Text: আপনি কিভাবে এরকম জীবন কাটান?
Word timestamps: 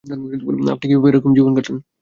আপনি 0.73 0.85
কিভাবে 0.89 1.07
এরকম 1.11 1.31
জীবন 1.37 1.51
কাটান? 1.57 1.77